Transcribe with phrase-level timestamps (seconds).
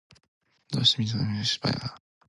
[0.73, 2.01] どうして海の水はしょっぱいのかな。